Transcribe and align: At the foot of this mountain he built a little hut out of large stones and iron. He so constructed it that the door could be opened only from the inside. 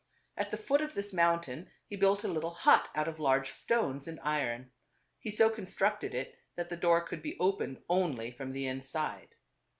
At 0.35 0.49
the 0.49 0.57
foot 0.57 0.81
of 0.81 0.95
this 0.95 1.13
mountain 1.13 1.69
he 1.85 1.95
built 1.95 2.23
a 2.23 2.27
little 2.27 2.55
hut 2.55 2.89
out 2.95 3.07
of 3.07 3.19
large 3.19 3.51
stones 3.51 4.07
and 4.07 4.19
iron. 4.23 4.71
He 5.19 5.29
so 5.29 5.47
constructed 5.47 6.15
it 6.15 6.33
that 6.55 6.69
the 6.69 6.75
door 6.75 7.01
could 7.01 7.21
be 7.21 7.37
opened 7.39 7.83
only 7.87 8.31
from 8.31 8.51
the 8.51 8.65
inside. 8.65 9.35